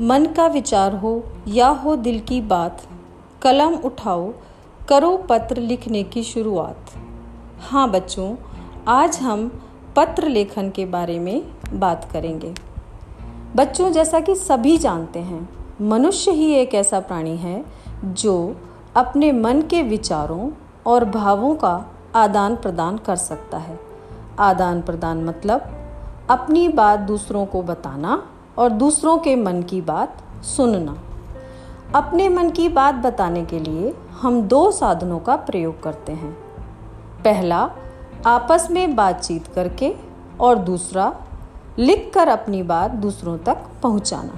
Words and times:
मन 0.00 0.26
का 0.26 0.46
विचार 0.46 0.94
हो 0.94 1.24
या 1.48 1.68
हो 1.68 1.96
दिल 1.96 2.20
की 2.20 2.40
बात, 2.40 2.82
कलम 3.42 3.74
उठाओ, 3.74 4.32
करो 4.88 5.16
पत्र 5.16 5.56
लिखने 5.56 6.02
की 6.02 6.22
शुरुआत। 6.22 6.76
हाँ 7.60 7.90
बच्चों, 7.90 8.36
आज 8.88 9.18
हम 9.18 9.64
पत्र 9.96 10.28
लेखन 10.28 10.70
के 10.70 10.86
बारे 10.86 11.18
में 11.18 11.42
बात 11.72 12.08
करेंगे। 12.12 12.54
बच्चों, 13.56 13.92
जैसा 13.92 14.20
कि 14.20 14.34
सभी 14.34 14.78
जानते 14.78 15.18
हैं, 15.18 15.48
मनुष्य 15.80 16.30
ही 16.30 16.52
एक 16.52 16.74
ऐसा 16.74 17.00
प्राणी 17.00 17.36
है 17.36 17.64
जो 18.04 18.56
अपने 18.96 19.32
मन 19.32 19.62
के 19.62 19.82
विचारों 19.82 20.50
और 20.86 21.04
भावों 21.04 21.54
का 21.54 21.90
आदान 22.14 22.56
प्रदान 22.56 22.98
कर 22.98 23.16
सकता 23.16 23.58
है। 23.58 23.80
आदान 24.38 24.82
प्रदान 24.82 25.24
मतलब 25.24 25.60
अपनी 26.30 26.68
बात 26.68 27.00
दूसरों 27.00 27.46
को 27.46 27.62
बताना 27.62 28.28
और 28.58 28.70
दूसरों 28.70 29.18
के 29.18 29.36
मन 29.36 29.62
की 29.62 29.80
बात 29.80 30.22
सुनना। 30.44 30.98
अपने 31.94 32.28
मन 32.28 32.50
की 32.50 32.68
बात 32.68 32.94
बताने 32.94 33.44
के 33.44 33.58
लिए 33.58 33.94
हम 34.20 34.42
दो 34.42 34.70
साधनों 34.70 35.18
का 35.18 35.36
प्रयोग 35.36 35.82
करते 35.82 36.12
हैं। 36.12 36.32
पहला, 37.24 37.70
आपस 38.26 38.68
में 38.70 38.96
बातचीत 38.96 39.46
करके 39.46 39.94
और 40.40 40.56
दूसरा, 40.56 41.16
लिखकर 41.78 42.28
अपनी 42.28 42.62
बात 42.62 42.90
दूसरों 42.90 43.38
तक 43.38 43.58
पहुंचाना। 43.82 44.32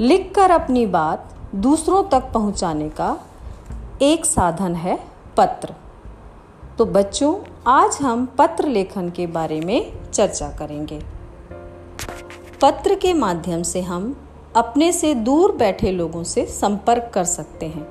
लिखकर 0.00 0.50
अपनी 0.50 0.86
बात 0.86 1.28
दूसरों 1.54 2.04
तक 2.04 2.32
पहुँचाने 2.32 2.88
का 2.88 3.16
एक 4.02 4.24
साधन 4.24 4.74
है 4.74 5.00
पत्र। 5.36 5.74
तो 6.78 6.84
बच्चों, 6.84 7.34
आज 7.66 7.98
हम 8.02 8.26
पत्र 8.38 8.68
लेखन 8.68 9.10
के 9.10 9.26
बारे 9.26 9.60
में 9.60 10.10
चर्चा 10.10 10.48
करेंगे। 10.48 11.11
पत्र 12.62 12.94
के 12.94 13.14
माध्यम 13.14 13.62
से 13.62 13.80
हम 13.80 14.28
अपने 14.56 14.92
से 14.92 15.14
दूर 15.14 15.52
बैठे 15.52 15.92
लोगों 15.92 16.22
से 16.22 16.44
संपर्क 16.46 17.10
कर 17.14 17.24
सकते 17.24 17.66
हैं। 17.66 17.86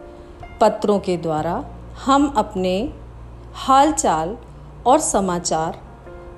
पत्रों 0.62 1.00
के 1.00 1.18
द्वारा 1.18 1.66
हम 2.06 2.28
अपने 2.38 2.94
हालचाल 3.54 4.38
और 4.86 5.00
समाचार 5.00 5.80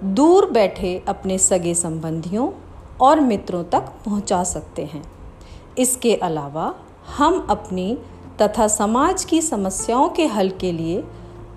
दूर 0.03 0.49
बैठे 0.52 1.03
अपने 1.08 1.38
सगे 1.38 1.73
संबंधियों 1.73 2.49
और 3.02 3.19
मित्रों 3.19 3.63
तक 3.63 3.91
पहुँचा 4.05 4.43
सकते 4.43 4.86
हैं। 4.86 5.03
इसके 5.77 6.15
अलावा 6.15 6.73
हम 7.17 7.47
अपनी 7.49 7.97
तथा 8.41 8.67
समाज 8.67 9.25
की 9.25 9.41
समस्याओं 9.41 10.09
के 10.09 10.25
हल 10.25 10.49
के 10.49 10.71
लिए 10.71 11.03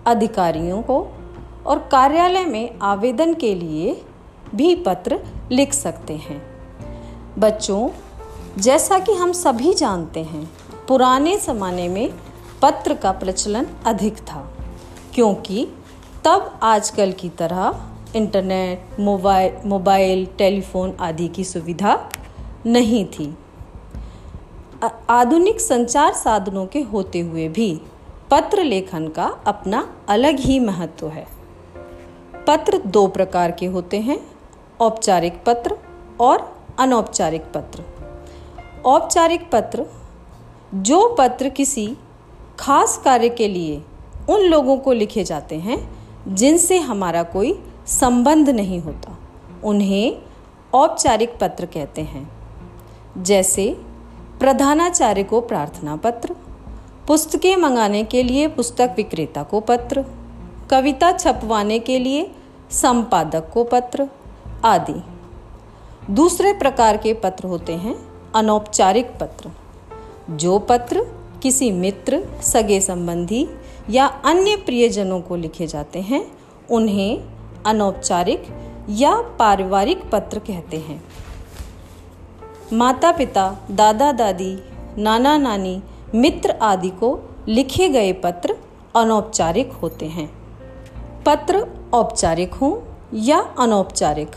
अधिकारियों 0.07 0.83
को 0.83 1.07
और 1.67 1.79
कार्यालय 1.93 2.45
में 2.45 2.79
आवेदन 2.83 3.35
के 3.35 3.55
लिए 3.55 4.03
भी 4.55 4.75
पत्र 4.75 5.21
लिख 5.53 5.73
सकते 5.73 6.17
हैं। 6.17 6.56
बच्चों, 7.39 7.89
जैसा 8.59 8.99
कि 8.99 9.13
हम 9.13 9.33
सभी 9.33 9.73
जानते 9.75 10.21
हैं, 10.21 10.45
पुराने 10.89 11.37
ज़माने 11.37 11.89
में 11.89 12.13
पत्र 12.63 12.95
का 12.95 13.13
प्रचलन 13.13 13.67
अधिक 13.87 14.19
था, 14.19 14.41
क्योंकि 15.15 15.67
तब 16.25 16.59
आजकल 16.63 17.13
की 17.13 17.29
तरह 17.29 18.17
इंटरनेट, 18.17 19.01
मोबाइल 19.01 19.57
मोबाइल, 19.67 20.27
टेलीफोन 20.39 20.97
आदि 21.01 21.29
की 21.29 21.45
सुविधा 21.45 21.99
नहीं 22.67 23.05
थी। 23.09 23.35
आधुनिक 25.11 25.61
संचार 25.61 26.13
साधनों 26.15 26.67
के 26.67 26.81
होते 26.85 27.21
हुए 27.21 27.49
भी 27.49 27.81
पत्र 28.31 28.63
लेखन 28.63 29.09
का 29.09 29.27
अपना 29.47 29.89
अलग 30.09 30.39
ही 30.39 30.61
महत्व 30.61 31.09
है। 31.09 31.27
पत्र 32.47 32.79
दो 32.79 33.07
प्रकार 33.07 33.51
के 33.51 33.67
होते 33.67 34.01
हैं, 34.01 34.21
औपचारिक 34.81 35.43
पत्र 35.47 35.77
और 36.21 36.56
अनौपचारिक 36.79 37.43
पत्र। 37.55 37.83
औपचारिक 38.85 39.51
पत्र, 39.51 39.87
जो 40.75 41.17
पत्र 41.19 41.49
किसी 41.49 41.97
खास 42.59 43.01
कार्य 43.05 43.29
के 43.29 43.49
लिए 43.49 43.83
उन 44.31 44.41
लोगों 44.41 44.77
को 44.77 44.93
लिखे 44.93 45.25
जाते 45.25 45.57
हैं, 45.57 45.97
जिनसे 46.29 46.79
हमारा 46.79 47.23
कोई 47.23 47.63
संबंध 47.87 48.51
नहीं 48.51 48.81
होता। 48.81 49.19
उन्हें 49.65 50.17
औपचारिक 50.75 51.39
पत्र 51.41 51.67
कहते 51.67 52.03
हैं। 52.03 52.33
जैसे, 53.19 53.77
प्रधानाचार्य 54.41 55.23
को 55.23 55.41
प्रार्थना 55.41 55.97
पत्र, 55.97 56.37
पुस्तकें 57.07 57.57
मंगाने 57.57 58.05
के 58.05 58.23
लिए 58.23 58.49
पुस्तक 58.49 58.95
विक्रेता 58.97 59.43
को 59.43 59.61
पत्र, 59.61 60.05
कविता 60.71 61.13
छपवाने 61.13 61.79
के 61.79 61.99
लिए 61.99 62.31
संपादक 62.71 63.51
को 63.55 63.65
पत्र 63.65 64.09
आदि। 64.65 65.16
दूसरे 66.11 66.53
प्रकार 66.53 66.97
के 66.97 67.15
पत्र 67.15 67.47
होते 67.47 67.73
हैं, 67.73 68.09
अनौपचारिक 68.33 69.07
पत्र। 69.21 69.51
जो 70.31 70.59
पत्र 70.59 71.07
किसी 71.43 71.71
मित्र, 71.71 72.25
सगे 72.43 72.81
संबंधी 72.81 73.49
या 73.91 74.07
अन्य 74.07 74.57
प्रियजनों 74.57 75.21
को 75.21 75.37
लिखे 75.37 75.67
जाते 75.67 76.01
हैं, 76.01 76.39
उन्हें 76.71 77.23
अनौपचारिक 77.67 78.45
या 78.91 79.17
पारिवारिक 79.17 80.11
पत्र 80.11 80.39
कहते 80.39 80.77
हैं। 80.77 81.05
माता 82.73 83.13
पिता 83.13 83.57
दादा 83.71 84.13
दादी 84.13 84.59
नाना 84.99 85.39
नानी 85.39 85.83
मित्र 86.15 86.51
आदि 86.51 86.91
को 86.91 87.21
लिखे 87.49 87.89
गए 87.89 88.13
पत्र 88.13 88.57
अनौपचारिक 88.95 89.73
होते 89.73 90.07
हैं। 90.07 90.31
पत्र 91.25 91.69
औपचारिक 91.95 92.55
हों 92.55 92.81
या 93.15 93.39
अनौपचारिक। 93.59 94.31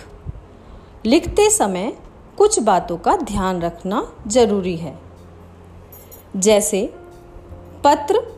लिखते 1.05 1.49
समय 1.49 1.97
कुछ 2.37 2.59
बातों 2.59 2.97
का 2.97 3.17
ध्यान 3.17 3.61
रखना 3.61 4.11
ज़रूरी 4.27 4.77
है। 4.77 4.99
जैसे, 6.35 6.93
पत्र 7.83 8.37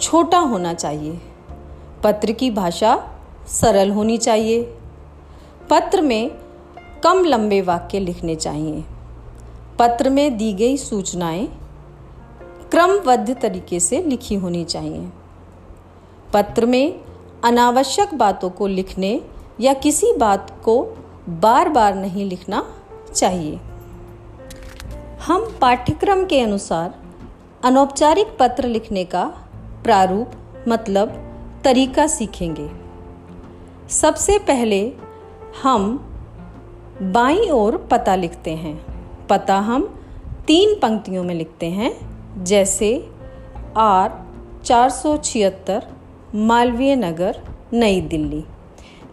छोटा 0.00 0.38
होना 0.38 0.74
चाहिए। 0.74 1.20
पत्र 2.04 2.32
की 2.32 2.50
भाषा 2.50 3.10
सरल 3.48 3.90
होनी 3.90 4.18
चाहिए। 4.18 4.78
पत्र 5.70 6.02
में 6.02 6.30
कम 7.02 7.24
लंबे 7.24 7.60
वाक्य 7.60 7.98
लिखने 7.98 8.34
चाहिए। 8.34 8.84
पत्र 9.78 10.10
में 10.10 10.36
दी 10.36 10.52
गई 10.52 10.76
सूचनाएँ 10.76 11.46
क्रमबद्ध 12.70 13.40
तरीके 13.42 13.80
से 13.80 14.02
लिखी 14.02 14.34
होनी 14.34 14.64
चाहिए। 14.64 15.08
पत्र 16.32 16.66
में 16.66 17.00
अनावश्यक 17.44 18.14
बातों 18.14 18.50
को 18.50 18.66
लिखने 18.66 19.20
या 19.60 19.74
किसी 19.74 20.12
बात 20.12 20.50
को 20.64 20.98
बार 21.28 21.68
बार 21.68 21.94
नहीं 21.94 22.24
लिखना 22.24 22.74
चाहिए। 23.14 23.58
हम 25.26 25.58
पाठ्यक्रम 25.60 26.24
के 26.24 26.40
अनुसार 26.40 26.94
अनौपचारिक 27.64 28.26
पत्र 28.40 28.66
लिखने 28.66 29.04
का 29.04 29.24
प्रारूप 29.84 30.30
मतलब 30.68 31.12
तरीका 31.64 32.06
सीखेंगे। 32.06 32.70
सबसे 33.88 34.38
पहले 34.38 34.92
हम 35.62 35.98
बाईं 37.02 37.50
ओर 37.50 37.76
पता 37.76 38.16
लिखते 38.16 38.50
हैं। 38.50 38.76
पता 39.26 39.58
हम 39.58 40.02
तीन 40.46 40.74
पंक्तियों 40.74 41.24
में 41.24 41.34
लिखते 41.34 41.66
हैं, 41.66 41.92
जैसे 42.44 43.10
आर 43.76 44.26
चार 44.64 44.90
सौ 44.90 45.16
छिहत्तर, 45.16 45.86
मालवीय 46.34 46.96
नगर, 46.96 47.42
नई 47.72 48.00
दिल्ली। 48.00 48.44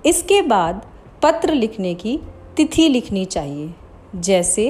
इसके 0.06 0.42
बाद 0.42 0.82
पत्र 1.24 1.54
लिखने 1.54 1.94
की 1.94 2.18
तिथि 2.58 2.88
लिखनी 2.90 3.24
चाहिए, 3.26 3.70
जैसे 4.16 4.66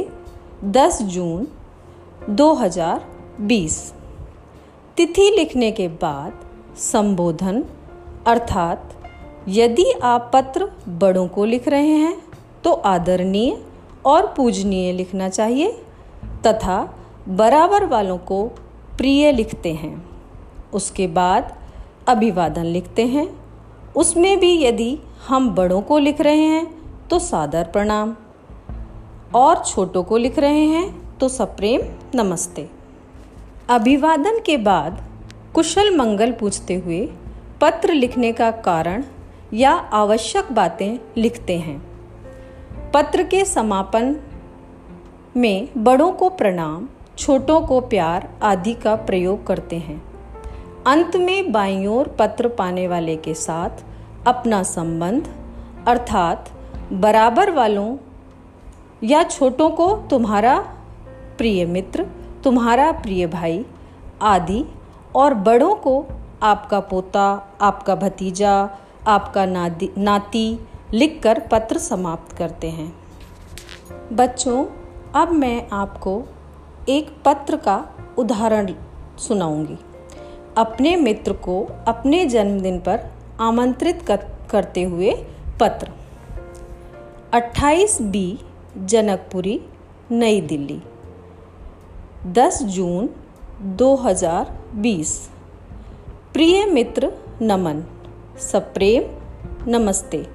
10 0.64 1.02
जून 1.04 1.48
2020 2.32 3.78
तिथि 4.98 5.30
लिखने 5.38 5.72
के 5.72 5.88
बाद 5.88 6.34
संबोधन, 6.78 7.64
अर्थात 8.28 8.94
यदि 9.48 9.86
आप 10.04 10.30
पत्र 10.34 10.68
बड़ों 11.02 11.28
को 11.28 11.46
लिख 11.46 11.68
रहे 11.68 11.88
हैं 11.88 12.16
तो 12.64 12.74
आदरणीय 12.74 13.58
और 14.06 14.34
पूजनीय 14.38 14.92
लिखना 14.92 15.30
चाहिए, 15.30 15.72
तथा 16.48 16.78
बराबर 17.30 17.86
वालों 17.86 18.18
को 18.18 18.44
प्रिय 18.98 19.32
लिखते 19.32 19.74
हैं। 19.74 19.96
उसके 20.74 21.08
बाद 21.08 21.56
अभिवादन 22.08 22.66
लिखते 22.66 23.06
हैं। 23.08 23.28
उसमें 23.96 24.40
भी 24.40 24.54
यदि 24.64 24.98
हम 25.28 25.50
बड़ों 25.50 25.82
को 25.82 25.98
लिख 25.98 26.22
रहे 26.22 26.42
हैं 26.42 26.66
तो 27.08 27.18
सादर 27.20 27.64
प्रणाम। 27.64 28.16
और 29.36 29.64
छोटों 29.66 30.04
को 30.04 30.18
लिख 30.18 30.40
रहे 30.40 30.66
हैं 30.66 31.18
तो 31.18 31.30
सप्रेम 31.30 31.82
नमस्ते। 32.16 32.70
अभिवादन 33.70 34.40
के 34.40 34.58
बाद 34.58 34.98
कुशल 35.54 35.96
मंगल 35.98 36.32
पूछते 36.32 36.76
हुए 36.76 37.00
पत्र 37.62 37.94
लिखने 37.94 38.32
का 38.32 38.50
कारण 38.52 39.04
या 39.54 39.72
आवश्यक 39.72 40.52
बातें 40.52 41.00
लिखते 41.18 41.58
हैं। 41.58 41.78
पत्र 42.92 43.24
के 43.24 43.46
समापन 43.46 44.16
में 45.38 45.70
बड़ों 45.78 46.12
को 46.12 46.30
प्रणाम, 46.30 46.88
छोटों 47.18 47.62
को 47.62 47.80
प्यार 47.82 48.30
आदि 48.44 48.74
का 48.74 48.96
प्रयोग 48.96 49.48
करते 49.48 49.76
हैं। 49.78 50.02
अंत 50.88 51.16
में 51.16 51.52
बाई 51.52 51.86
ओर 51.86 52.16
पत्र 52.20 52.48
पाने 52.50 52.88
वाले 52.88 53.16
के 53.16 53.34
साथ 53.34 53.84
अपना 54.28 54.64
संबंध, 54.64 55.28
अर्थात 55.88 56.50
बराबर 56.94 57.52
वालों 57.52 57.98
या 59.04 59.24
छोटों 59.24 59.70
को 59.70 59.98
तुम्हारा 59.98 60.60
प्रिय 61.38 61.66
मित्र, 61.66 62.06
तुम्हारा 62.44 62.92
प्रिय 62.92 63.28
भाई 63.28 63.66
आदि 64.22 64.66
और 65.16 65.34
बड़ों 65.34 65.76
को 65.76 66.06
आपका 66.44 66.80
पोता, 66.80 67.56
आपका 67.62 67.96
भतीजा, 67.96 68.70
आपका 69.08 69.46
नादी, 69.46 69.92
नाती 69.98 70.60
लिखकर 70.94 71.40
पत्र 71.40 71.78
समाप्त 71.78 72.38
करते 72.38 72.70
हैं। 72.70 72.96
बच्चों, 74.14 74.66
अब 75.16 75.32
मैं 75.32 75.70
आपको 75.70 76.24
एक 76.90 77.16
पत्र 77.26 77.58
का 77.58 77.90
उदाहरण 78.18 78.74
सुनाऊँगी। 79.18 79.78
अपने 80.58 80.96
मित्र 80.96 81.34
को 81.34 81.68
अपने 81.88 82.26
जन्मदिन 82.26 82.80
पर 82.80 83.13
आमंत्रित 83.44 84.02
कर, 84.02 84.18
करते 84.50 84.84
हुए 84.84 85.12
पत्र। 85.60 85.92
28 87.34 88.02
बी 88.02 88.40
जनकपुरी 88.78 89.62
नई 90.12 90.42
दिल्ली। 90.42 90.82
10 92.28 92.64
जून 92.64 93.10
2020 93.62 95.30
प्रिय 96.34 96.66
मित्र 96.66 97.12
नमन 97.42 97.84
सप्रेम 98.38 99.04
नमस्ते। 99.68 100.28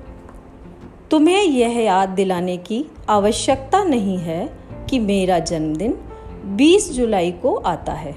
तुम्हें 1.10 1.42
यह 1.42 1.80
याद 1.80 2.08
दिलाने 2.08 2.56
की 2.56 2.84
आवश्यकता 3.08 3.84
नहीं 3.84 4.18
है 4.18 4.58
कि 4.90 4.98
मेरा 4.98 5.38
जन्मदिन 5.38 5.98
20 6.44 6.92
जुलाई 6.92 7.32
को 7.32 7.54
आता 7.54 7.92
है। 7.92 8.16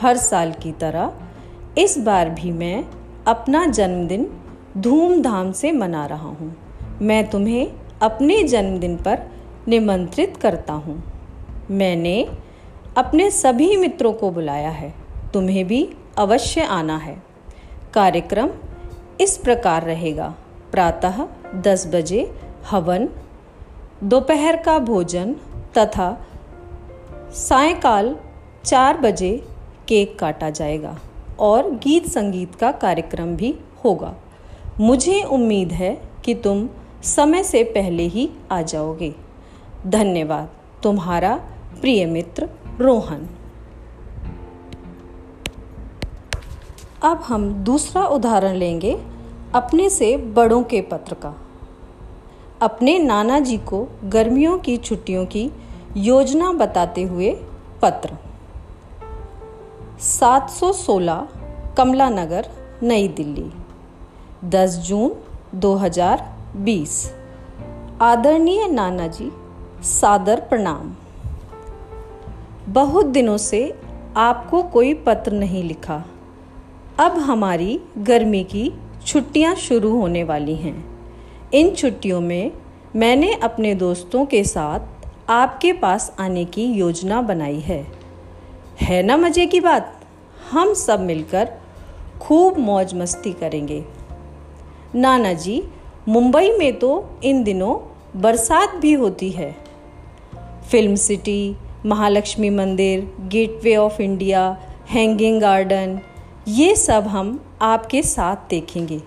हर 0.00 0.16
साल 0.16 0.52
की 0.52 0.72
तरह 0.72 1.12
इस 1.78 1.98
बार 1.98 2.30
भी 2.30 2.52
मैं 2.52 2.84
अपना 3.28 3.66
जन्मदिन 3.66 4.30
धूमधाम 4.78 5.52
से 5.52 5.72
मना 5.72 6.06
रहा 6.06 6.28
हूँ। 6.28 6.56
मैं 7.02 7.30
तुम्हें 7.30 7.72
अपने 8.02 8.42
जन्मदिन 8.42 8.96
पर 8.96 9.18
निमंत्रित 9.68 10.36
करता 10.36 10.72
हूँ। 10.72 11.02
मैंने 11.70 12.28
अपने 12.96 13.30
सभी 13.30 13.76
मित्रों 13.76 14.12
को 14.12 14.30
बुलाया 14.30 14.70
है। 14.70 14.94
तुम्हें 15.34 15.66
भी 15.66 15.90
अवश्य 16.18 16.60
आना 16.60 16.96
है। 16.96 17.22
कार्यक्रम 17.94 18.50
इस 19.20 19.36
प्रकार 19.36 19.82
रहेगा। 19.82 20.34
प्रातः 20.72 21.26
दस 21.54 21.86
बजे 21.94 22.40
हवन, 22.70 23.08
दोपहर 24.04 24.56
का 24.56 24.78
भोजन 24.78 25.34
तथा 25.78 26.26
सायकाल 27.30 28.16
चार 28.64 28.98
बजे 28.98 29.48
केक 29.88 30.18
काटा 30.18 30.50
जाएगा। 30.50 30.98
और 31.40 31.70
गीत 31.70 32.06
संगीत 32.06 32.54
का 32.54 32.72
कार्यक्रम 32.72 33.36
भी 33.36 33.58
होगा। 33.84 34.14
मुझे 34.80 35.22
उम्मीद 35.22 35.72
है 35.72 36.02
कि 36.24 36.34
तुम 36.34 36.68
समय 37.02 37.44
से 37.44 37.64
पहले 37.64 38.02
ही 38.02 38.30
आ 38.50 38.62
जाओगे। 38.62 39.14
धन्यवाद। 39.86 40.48
तुम्हारा 40.82 41.36
प्रिय 41.80 42.06
मित्र 42.06 42.48
रोहन। 42.80 43.28
अब 47.02 47.18
हम 47.18 47.52
दूसरा 47.52 48.06
उदाहरण 48.06 48.54
लेंगे 48.54 49.00
अपने 49.54 49.90
से 49.90 50.16
बड़ों 50.16 50.62
के 50.62 50.80
पत्र 50.80 51.14
का। 51.14 51.34
अपने 52.62 52.98
नाना 52.98 53.40
जी 53.40 53.58
को 53.58 53.88
गर्मियों 54.04 54.58
की 54.58 54.76
छुट्टियों 54.76 55.26
की 55.26 55.50
योजना 55.96 56.52
बताते 56.52 57.02
हुए 57.02 57.36
पत्र। 57.82 58.27
716 60.00 61.28
कमला 61.76 62.08
नगर 62.08 62.46
नई 62.82 63.08
दिल्ली। 63.08 63.50
10 64.44 64.78
जून 64.78 65.10
2020 65.54 67.12
आदरणीय 68.00 68.66
नाना 68.66 69.06
जी 69.06 69.32
सादर 69.82 70.40
प्रणाम। 70.40 70.94
बहुत 72.72 73.06
दिनों 73.06 73.36
से 73.36 73.80
आपको 74.16 74.62
कोई 74.62 74.94
पत्र 74.94 75.32
नहीं 75.32 75.64
लिखा। 75.64 76.04
अब 76.98 77.12
हमारी 77.12 77.80
गर्मी 77.98 78.44
की 78.44 78.74
छुट्टियाँ 79.06 79.54
शुरू 79.54 80.00
होने 80.00 80.24
वाली 80.24 80.54
हैं। 80.54 80.84
इन 81.52 81.74
छुट्टियों 81.74 82.20
में 82.20 82.52
मैंने 82.96 83.34
अपने 83.34 83.74
दोस्तों 83.74 84.26
के 84.26 84.44
साथ 84.44 84.80
आपके 85.30 85.72
पास 85.72 86.16
आने 86.20 86.44
की 86.44 86.64
योजना 86.64 87.22
बनाई 87.22 87.60
है। 87.60 87.97
है 88.80 89.02
ना 89.02 89.16
मज़े 89.16 89.46
की 89.46 89.60
बात? 89.60 90.00
हम 90.50 90.74
सब 90.74 91.00
मिलकर 91.00 91.50
खूब 92.20 92.58
मौज 92.58 92.94
मस्ती 92.94 93.32
करेंगे। 93.32 93.84
नाना 94.94 95.32
जी, 95.32 95.64
मुंबई 96.08 96.50
में 96.50 96.78
तो 96.78 97.10
इन 97.24 97.44
दिनों 97.44 97.94
बरसात 98.20 98.76
भी 98.76 98.92
होती 98.92 99.30
है। 99.30 99.56
फ़िल्म 100.70 100.94
सिटी, 100.94 101.56
महालक्ष्मी 101.86 102.50
मंदिर, 102.50 103.12
Gateway 103.20 103.76
of 103.76 104.02
India, 104.02 104.58
Hanging 104.88 105.40
Garden, 105.40 106.00
ये 106.48 106.76
सब 106.76 107.06
हम 107.06 107.44
आपके 107.62 108.02
साथ 108.02 108.36
देखेंगे। 108.50 109.02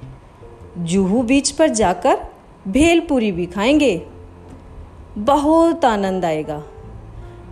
जूहू 0.78 1.24
बीच 1.24 1.52
पर 1.52 1.68
जाकर 1.68 2.18
भेलपुरी 2.68 3.32
भी 3.32 3.46
खाएँगे। 3.46 4.02
बहुत 5.18 5.86
आनंद 5.86 6.26
आएगा। 6.26 6.64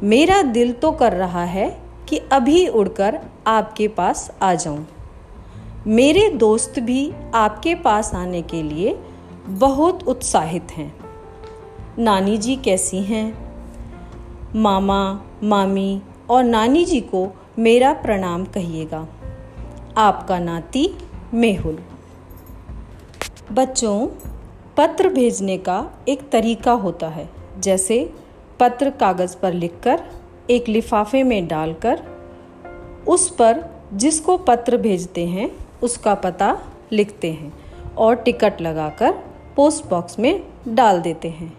मेरा 0.03 0.41
दिल 0.41 0.71
तो 0.71 0.91
कर 0.91 1.13
रहा 1.13 1.43
है 1.43 1.78
कि 2.09 2.17
अभी 2.17 2.67
उड़कर 2.67 3.19
आपके 3.47 3.87
पास 3.87 4.31
आ 4.41 4.53
जाऊँ। 4.53 4.87
मेरे 5.87 6.29
दोस्त 6.29 6.79
भी 6.79 7.13
आपके 7.33 7.75
पास 7.75 8.13
आने 8.13 8.41
के 8.41 8.63
लिए 8.63 8.99
बहुत 9.45 10.07
उत्साहित 10.07 10.67
हैं। 10.71 10.95
नानी 11.97 12.37
जी 12.37 12.55
कैसी 12.55 12.97
हैं? 12.97 13.49
मामा, 14.55 15.21
मामी 15.43 16.01
और 16.29 16.43
नानी 16.43 16.85
जी 16.85 17.01
को 17.01 17.35
मेरा 17.59 17.93
प्रणाम 17.93 18.45
कहिएगा। 18.45 19.07
आपका 19.97 20.39
नाती 20.39 20.97
मेहुल। 21.33 21.79
बच्चों, 23.51 24.07
पत्र 24.77 25.09
भेजने 25.09 25.57
का 25.57 25.91
एक 26.07 26.29
तरीका 26.29 26.71
होता 26.71 27.07
है, 27.07 27.29
जैसे 27.59 28.13
पत्र 28.59 28.89
कागज़ 28.89 29.37
पर 29.37 29.53
लिखकर 29.53 30.03
एक 30.49 30.69
लिफाफे 30.69 31.23
में 31.23 31.47
डालकर 31.47 32.01
उस 33.07 33.29
पर 33.29 33.63
जिसको 33.93 34.37
पत्र 34.37 34.77
भेजते 34.77 35.25
हैं, 35.25 35.49
उसका 35.83 36.13
पता 36.15 36.57
लिखते 36.91 37.31
हैं 37.31 37.53
और 37.97 38.15
टिकट 38.15 38.61
लगाकर 38.61 39.11
पोस्ट 39.55 39.89
बॉक्स 39.89 40.19
में 40.19 40.43
डाल 40.67 41.01
देते 41.01 41.29
हैं 41.29 41.53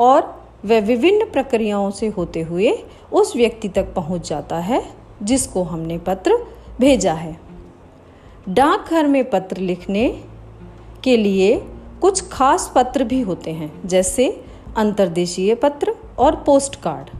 और 0.00 0.22
वह 0.64 0.80
विभिन्न 0.80 1.24
प्रक्रियाओं 1.30 1.90
से 1.90 2.06
होते 2.06 2.42
हुए 2.42 2.72
उस 3.12 3.34
व्यक्ति 3.36 3.68
तक 3.68 3.92
पहुँच 3.94 4.28
जाता 4.28 4.58
है 4.58 4.82
जिसको 5.22 5.62
हमने 5.62 5.98
पत्र 5.98 6.38
भेजा 6.80 7.12
है। 7.12 7.38
डाकघर 8.48 9.06
में 9.06 9.30
पत्र 9.30 9.56
लिखने 9.56 10.08
के 11.04 11.16
लिए 11.16 11.56
कुछ 12.00 12.28
खास 12.28 12.72
पत्र 12.74 13.04
भी 13.04 13.20
होते 13.20 13.50
हैं, 13.50 13.72
जैसे 13.86 14.28
अंतर्देशीय 14.76 15.54
पत्र 15.54 15.94
और 16.18 16.36
पोस्ट 16.46 16.76
कार्ड। 16.76 17.10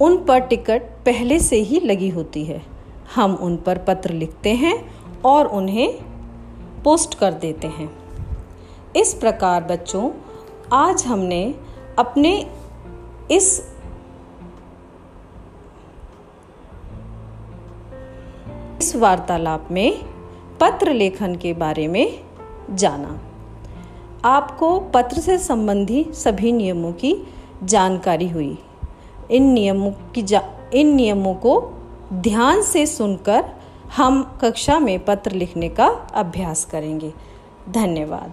उन 0.00 0.24
पर 0.24 0.38
टिकट 0.38 0.82
पहले 0.82 1.38
से 1.38 1.56
ही 1.56 1.80
लगी 1.80 2.08
होती 2.08 2.44
है। 2.44 2.62
हम 3.14 3.34
उन 3.34 3.56
पर 3.56 3.78
पत्र 3.78 4.10
लिखते 4.10 4.50
हैं 4.50 4.94
और 5.24 5.46
उन्हें 5.46 5.94
पोस्ट 6.84 7.18
कर 7.18 7.32
देते 7.32 7.66
हैं। 7.66 7.90
इस 8.96 9.14
प्रकार 9.14 9.64
बच्चों, 9.64 10.10
आज 10.72 11.04
हमने 11.06 11.54
अपने 11.98 12.50
इस 13.30 13.72
इस 18.80 18.96
वार्तालाप 18.96 19.68
में 19.70 19.98
पत्र 20.60 20.92
लेखन 20.92 21.34
के 21.34 21.52
बारे 21.52 21.88
में 21.88 22.20
जाना। 22.70 23.20
आपको 24.24 24.80
पत्र 24.80 25.20
से 25.20 25.38
संबंधी 25.38 26.06
सभी 26.10 26.52
नियमों 26.52 26.92
की 26.92 27.16
जानकारी 27.64 28.28
हुई। 28.28 28.58
इन 29.30 29.42
नियमों 29.42 29.90
की 29.90 30.22
जा, 30.22 30.42
इन 30.74 30.94
नियमों 30.94 31.34
को 31.34 31.72
ध्यान 32.12 32.62
से 32.62 32.86
सुनकर 32.86 33.44
हम 33.96 34.38
कक्षा 34.40 34.78
में 34.78 35.04
पत्र 35.04 35.30
लिखने 35.30 35.68
का 35.68 35.86
अभ्यास 36.14 36.64
करेंगे। 36.64 37.12
धन्यवाद। 37.68 38.32